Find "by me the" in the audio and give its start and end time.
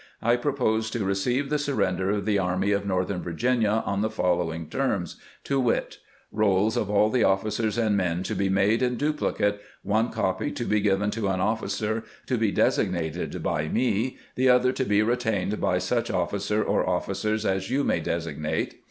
13.43-14.49